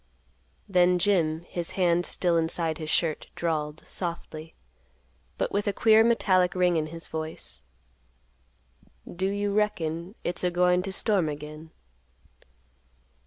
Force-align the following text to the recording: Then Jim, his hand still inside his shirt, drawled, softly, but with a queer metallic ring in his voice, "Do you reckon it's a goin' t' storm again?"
Then 0.67 0.97
Jim, 0.97 1.41
his 1.41 1.71
hand 1.77 2.07
still 2.07 2.35
inside 2.35 2.79
his 2.79 2.89
shirt, 2.89 3.27
drawled, 3.35 3.83
softly, 3.87 4.55
but 5.37 5.51
with 5.51 5.67
a 5.67 5.73
queer 5.73 6.03
metallic 6.03 6.55
ring 6.55 6.75
in 6.75 6.87
his 6.87 7.07
voice, 7.07 7.61
"Do 9.15 9.27
you 9.29 9.53
reckon 9.53 10.15
it's 10.23 10.43
a 10.43 10.49
goin' 10.49 10.81
t' 10.81 10.89
storm 10.89 11.29
again?" 11.29 11.69